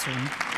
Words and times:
Fraktion. 0.00 0.49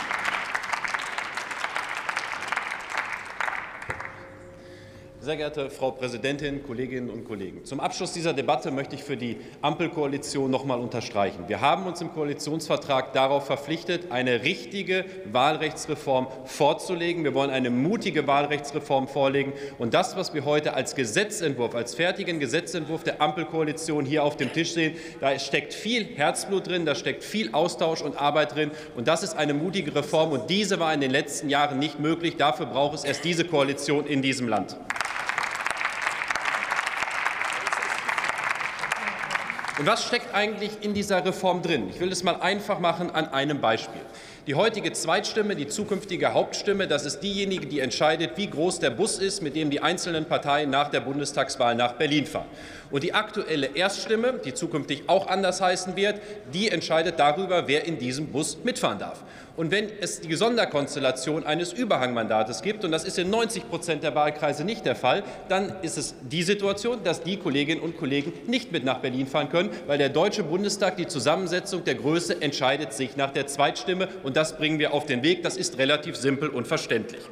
Sehr 5.22 5.36
geehrte 5.36 5.70
Frau 5.70 5.92
Präsidentin, 5.92 6.64
Kolleginnen 6.64 7.08
und 7.08 7.24
Kollegen! 7.24 7.64
Zum 7.64 7.78
Abschluss 7.78 8.12
dieser 8.12 8.32
Debatte 8.32 8.72
möchte 8.72 8.96
ich 8.96 9.04
für 9.04 9.16
die 9.16 9.36
Ampelkoalition 9.60 10.50
noch 10.50 10.62
einmal 10.62 10.80
unterstreichen. 10.80 11.44
Wir 11.46 11.60
haben 11.60 11.86
uns 11.86 12.00
im 12.00 12.12
Koalitionsvertrag 12.12 13.12
darauf 13.12 13.46
verpflichtet, 13.46 14.10
eine 14.10 14.42
richtige 14.42 15.04
Wahlrechtsreform 15.26 16.26
vorzulegen. 16.44 17.22
Wir 17.22 17.34
wollen 17.34 17.50
eine 17.50 17.70
mutige 17.70 18.26
Wahlrechtsreform 18.26 19.06
vorlegen. 19.06 19.52
Und 19.78 19.94
das, 19.94 20.16
was 20.16 20.34
wir 20.34 20.44
heute 20.44 20.74
als 20.74 20.96
Gesetzentwurf, 20.96 21.76
als 21.76 21.94
fertigen 21.94 22.40
Gesetzentwurf 22.40 23.04
der 23.04 23.22
Ampelkoalition 23.22 24.04
hier 24.04 24.24
auf 24.24 24.36
dem 24.36 24.52
Tisch 24.52 24.72
sehen, 24.72 24.96
da 25.20 25.38
steckt 25.38 25.72
viel 25.72 26.04
Herzblut 26.16 26.66
drin, 26.66 26.84
da 26.84 26.96
steckt 26.96 27.22
viel 27.22 27.52
Austausch 27.52 28.02
und 28.02 28.20
Arbeit 28.20 28.56
drin. 28.56 28.72
Und 28.96 29.06
das 29.06 29.22
ist 29.22 29.36
eine 29.36 29.54
mutige 29.54 29.94
Reform. 29.94 30.32
Und 30.32 30.50
diese 30.50 30.80
war 30.80 30.92
in 30.92 31.00
den 31.00 31.12
letzten 31.12 31.48
Jahren 31.48 31.78
nicht 31.78 32.00
möglich. 32.00 32.38
Dafür 32.38 32.66
braucht 32.66 32.96
es 32.96 33.04
erst 33.04 33.24
diese 33.24 33.44
Koalition 33.44 34.04
in 34.04 34.20
diesem 34.20 34.48
Land. 34.48 34.76
Und 39.82 39.88
was 39.88 40.04
steckt 40.04 40.32
eigentlich 40.32 40.70
in 40.82 40.94
dieser 40.94 41.24
Reform 41.24 41.60
drin? 41.60 41.88
Ich 41.90 41.98
will 41.98 42.12
es 42.12 42.22
mal 42.22 42.36
einfach 42.40 42.78
machen 42.78 43.10
an 43.10 43.26
einem 43.26 43.60
Beispiel. 43.60 44.00
Die 44.48 44.56
heutige 44.56 44.92
Zweitstimme, 44.92 45.54
die 45.54 45.68
zukünftige 45.68 46.34
Hauptstimme, 46.34 46.88
das 46.88 47.06
ist 47.06 47.20
diejenige, 47.20 47.68
die 47.68 47.78
entscheidet, 47.78 48.32
wie 48.34 48.50
groß 48.50 48.80
der 48.80 48.90
Bus 48.90 49.20
ist, 49.20 49.40
mit 49.40 49.54
dem 49.54 49.70
die 49.70 49.80
einzelnen 49.80 50.24
Parteien 50.24 50.68
nach 50.68 50.88
der 50.88 50.98
Bundestagswahl 50.98 51.76
nach 51.76 51.92
Berlin 51.92 52.26
fahren. 52.26 52.48
Und 52.90 53.04
die 53.04 53.14
aktuelle 53.14 53.68
Erststimme, 53.76 54.40
die 54.44 54.52
zukünftig 54.52 55.04
auch 55.06 55.28
anders 55.28 55.60
heißen 55.60 55.94
wird, 55.94 56.20
die 56.52 56.70
entscheidet 56.70 57.20
darüber, 57.20 57.68
wer 57.68 57.84
in 57.86 57.98
diesem 57.98 58.32
Bus 58.32 58.58
mitfahren 58.64 58.98
darf. 58.98 59.22
Und 59.54 59.70
wenn 59.70 59.88
es 60.00 60.20
die 60.20 60.34
Sonderkonstellation 60.34 61.44
eines 61.44 61.74
Überhangmandates 61.74 62.62
gibt, 62.62 62.84
und 62.84 62.90
das 62.90 63.04
ist 63.04 63.18
in 63.18 63.28
90 63.28 63.68
Prozent 63.68 64.02
der 64.02 64.14
Wahlkreise 64.14 64.64
nicht 64.64 64.86
der 64.86 64.96
Fall, 64.96 65.22
dann 65.50 65.74
ist 65.82 65.98
es 65.98 66.14
die 66.22 66.42
Situation, 66.42 67.04
dass 67.04 67.22
die 67.22 67.36
Kolleginnen 67.36 67.82
und 67.82 67.98
Kollegen 67.98 68.32
nicht 68.46 68.72
mit 68.72 68.84
nach 68.84 68.98
Berlin 68.98 69.26
fahren 69.26 69.50
können, 69.50 69.68
weil 69.86 69.98
der 69.98 70.08
Deutsche 70.08 70.42
Bundestag 70.42 70.96
die 70.96 71.06
Zusammensetzung 71.06 71.84
der 71.84 71.96
Größe 71.96 72.40
entscheidet 72.40 72.94
sich 72.94 73.16
nach 73.16 73.30
der 73.30 73.46
Zweitstimme. 73.46 74.08
Und 74.22 74.31
das 74.36 74.56
bringen 74.56 74.78
wir 74.78 74.92
auf 74.92 75.06
den 75.06 75.22
Weg. 75.22 75.42
Das 75.42 75.56
ist 75.56 75.78
relativ 75.78 76.16
simpel 76.16 76.48
und 76.48 76.66
verständlich. 76.66 77.22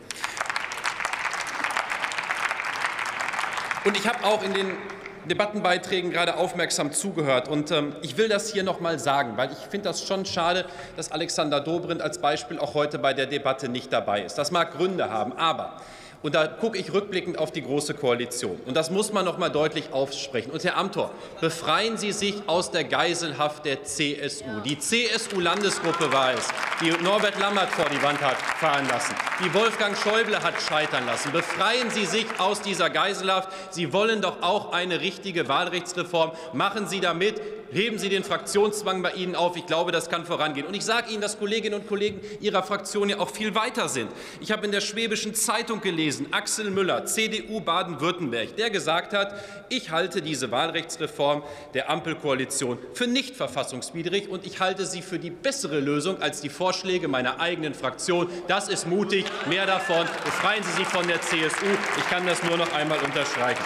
Und 3.84 3.97
ich 3.97 4.06
habe 4.06 4.25
auch 4.25 4.43
in 4.43 4.53
den 4.53 4.77
Debattenbeiträgen 5.25 6.11
gerade 6.11 6.37
aufmerksam 6.37 6.93
zugehört. 6.93 7.48
Und 7.48 7.71
ähm, 7.71 7.95
ich 8.03 8.17
will 8.17 8.28
das 8.28 8.53
hier 8.53 8.62
noch 8.62 8.81
mal 8.81 8.98
sagen, 8.98 9.37
weil 9.37 9.53
ich 9.53 9.59
finde 9.59 9.89
das 9.89 10.06
schon 10.06 10.25
schade, 10.25 10.65
dass 10.97 11.12
Alexander 11.12 11.61
Dobrindt 11.61 12.03
als 12.03 12.19
Beispiel 12.19 12.59
auch 12.59 12.75
heute 12.75 12.98
bei 12.98 13.15
der 13.15 13.27
Debatte 13.27 13.69
nicht 13.69 13.93
dabei 13.93 14.23
ist. 14.23 14.37
Das 14.37 14.51
mag 14.51 14.73
Gründe 14.77 15.11
haben, 15.11 15.33
aber 15.33 15.81
und 16.23 16.35
da 16.35 16.47
gucke 16.47 16.79
ich 16.79 16.93
rückblickend 16.93 17.39
auf 17.39 17.51
die 17.51 17.63
Große 17.63 17.95
Koalition. 17.95 18.61
Und 18.67 18.77
das 18.77 18.91
muss 18.91 19.13
man 19.13 19.25
noch 19.25 19.39
mal 19.39 19.49
deutlich 19.49 19.93
aussprechen. 19.93 20.51
Und 20.51 20.62
Herr 20.65 20.77
Amthor, 20.77 21.11
befreien 21.41 21.97
Sie 21.97 22.12
sich 22.12 22.35
aus 22.47 22.71
der 22.71 22.85
Geiselhaft 22.85 23.65
der 23.65 23.85
CSU. 23.85 24.61
Die 24.65 24.79
CSU-Landesgruppe 24.79 26.12
war 26.12 26.35
es, 26.35 26.47
die 26.81 26.91
Norbert 27.03 27.39
Lammert 27.39 27.71
vor 27.71 27.87
die 27.87 28.03
Wand 28.03 28.21
hat 28.21 28.37
fahren 28.37 28.87
lassen, 28.89 29.15
die 29.43 29.53
Wolfgang 29.55 29.97
Schäuble 29.97 30.43
hat 30.43 30.61
scheitern 30.61 31.07
lassen. 31.07 31.33
Befreien 31.33 31.91
Sie 31.91 32.05
sich 32.05 32.27
aus 32.39 32.61
dieser 32.61 32.91
Geiselhaft. 32.91 33.49
Sie 33.71 33.93
wollen 33.93 34.21
doch 34.21 34.43
auch 34.43 34.73
eine 34.73 35.01
richtige 35.01 35.49
Wahlrechtsreform. 35.49 36.33
Machen 36.53 36.87
Sie 36.87 37.01
damit. 37.01 37.41
Heben 37.73 37.99
Sie 37.99 38.09
den 38.09 38.25
Fraktionszwang 38.25 39.01
bei 39.03 39.13
Ihnen 39.13 39.37
auf. 39.37 39.57
Ich 39.57 39.67
glaube, 39.67 39.93
das 39.93 40.09
kann 40.11 40.27
vorangehen. 40.27 40.67
Und 40.67 40.75
ich 40.75 40.85
sage 40.85 41.13
Ihnen, 41.13 41.21
dass 41.21 41.39
Kolleginnen 41.39 41.81
und 41.81 41.87
Kollegen 41.87 42.21
Ihrer 42.41 42.65
Fraktion 42.65 43.09
ja 43.09 43.19
auch 43.21 43.31
viel 43.31 43.55
weiter 43.55 43.89
sind. 43.89 44.11
Ich 44.41 44.51
habe 44.51 44.67
in 44.67 44.73
der 44.73 44.81
Schwäbischen 44.81 45.35
Zeitung 45.35 45.81
gelesen, 45.81 46.27
Axel 46.33 46.71
Müller, 46.71 47.07
CDU 47.07 47.61
Baden-Württemberg, 47.61 48.57
der 48.57 48.71
gesagt 48.71 49.12
hat, 49.12 49.35
ich 49.69 49.91
halte 49.91 50.21
diese 50.21 50.50
Wahlrechtsreform 50.50 51.44
der 51.75 51.91
Ampelkoalition 51.91 52.78
für 52.93 53.06
nicht 53.06 53.37
verfassungswidrig 53.37 54.28
und 54.28 54.44
ich 54.44 54.59
halte 54.59 54.84
sie 54.84 55.00
für 55.00 55.21
die 55.21 55.31
bessere 55.31 55.78
Lösung 55.78 56.21
als 56.21 56.41
die 56.41 56.49
Vorschläge 56.49 57.06
meiner 57.06 57.41
eigenen 57.41 57.75
Fraktion. 57.75 58.28
Das 58.49 58.69
ist 58.69 58.89
mutig. 58.89 59.27
Mehr 59.49 59.67
davon. 59.67 60.06
Befreien 60.25 60.65
Sie 60.65 60.73
sich 60.73 60.87
von 60.87 61.06
der 61.06 61.21
CSU. 61.21 61.67
Ich 61.99 62.11
kann 62.11 62.27
das 62.27 62.43
nur 62.43 62.56
noch 62.56 62.73
einmal 62.73 62.99
unterstreichen. 62.99 63.62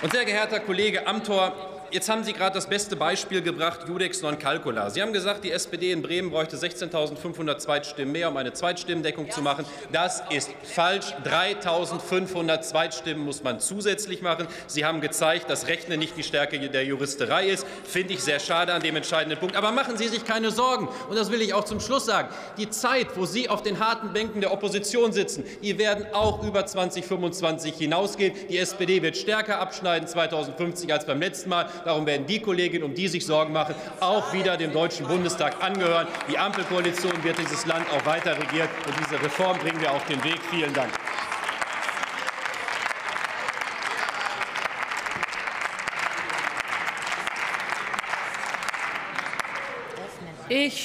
Und 0.00 0.12
sehr 0.12 0.24
geehrter 0.24 0.60
Kollege 0.60 1.08
Amthor, 1.08 1.52
jetzt 1.90 2.08
haben 2.08 2.24
Sie 2.24 2.32
gerade 2.32 2.54
das 2.54 2.66
beste 2.66 2.96
Beispiel 2.96 3.42
gebracht, 3.42 3.80
Judex 3.88 4.22
non 4.22 4.38
calcula. 4.38 4.90
Sie 4.90 5.02
haben 5.02 5.12
gesagt, 5.12 5.44
die 5.44 5.50
SPD 5.50 5.92
in 5.92 6.02
Bremen 6.02 6.30
bräuchte 6.30 6.56
16.500 6.56 7.58
Zweitstimmen 7.58 8.12
mehr, 8.12 8.28
um 8.28 8.36
eine 8.36 8.52
Zweitstimmendeckung 8.52 9.30
zu 9.30 9.42
machen. 9.42 9.64
Das 9.92 10.22
ist 10.30 10.50
falsch. 10.62 11.06
3.500 11.24 12.60
Zweitstimmen 12.60 13.24
muss 13.24 13.42
man 13.42 13.60
zusätzlich 13.60 14.22
machen. 14.22 14.46
Sie 14.66 14.84
haben 14.84 15.00
gezeigt, 15.00 15.50
dass 15.50 15.66
Rechnen 15.66 15.98
nicht 15.98 16.16
die 16.16 16.22
Stärke 16.22 16.58
der 16.58 16.84
Juristerei 16.84 17.46
ist. 17.46 17.66
Finde 17.84 18.14
ich 18.14 18.22
sehr 18.22 18.40
schade 18.40 18.72
an 18.72 18.82
dem 18.82 18.96
entscheidenden 18.96 19.38
Punkt. 19.38 19.56
Aber 19.56 19.72
machen 19.72 19.96
Sie 19.96 20.08
sich 20.08 20.24
keine 20.24 20.50
Sorgen. 20.50 20.88
Und 21.08 21.16
das 21.16 21.30
will 21.30 21.42
ich 21.42 21.54
auch 21.54 21.64
zum 21.64 21.80
Schluss 21.80 22.06
sagen. 22.06 22.28
Die 22.56 22.70
Zeit, 22.70 23.08
wo 23.16 23.26
Sie 23.26 23.48
auf 23.48 23.62
den 23.62 23.78
harten 23.78 24.12
Bänken 24.12 24.40
der 24.40 24.52
Opposition 24.52 25.12
sitzen, 25.12 25.44
die 25.62 25.78
werden 25.78 26.06
auch 26.12 26.42
über 26.42 26.66
2025 26.66 27.74
hinausgehen. 27.76 28.34
Die 28.48 28.58
SPD 28.58 29.02
wird 29.02 29.16
stärker 29.16 29.60
abschneiden 29.60 30.08
2050 30.08 30.92
als 30.92 31.06
beim 31.06 31.20
letzten 31.20 31.50
Mal. 31.50 31.68
Darum 31.84 32.06
werden 32.06 32.26
die 32.26 32.40
Kolleginnen, 32.40 32.84
um 32.84 32.94
die 32.94 33.08
sich 33.08 33.24
Sorgen 33.24 33.52
machen, 33.52 33.74
auch 34.00 34.32
wieder 34.32 34.56
dem 34.56 34.72
Deutschen 34.72 35.06
Bundestag 35.06 35.62
angehören. 35.62 36.06
Die 36.30 36.38
Ampelkoalition 36.38 37.12
wird 37.22 37.38
dieses 37.38 37.66
Land 37.66 37.86
auch 37.90 38.04
weiter 38.06 38.32
regieren. 38.32 38.68
Und 38.86 38.94
diese 38.98 39.22
Reform 39.22 39.58
bringen 39.58 39.80
wir 39.80 39.92
auf 39.92 40.04
den 40.06 40.22
Weg. 40.24 40.38
Vielen 40.50 40.72
Dank. 40.72 40.90
Ich 50.50 50.76